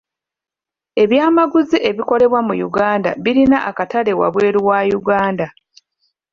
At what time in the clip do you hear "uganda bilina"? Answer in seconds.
2.67-3.57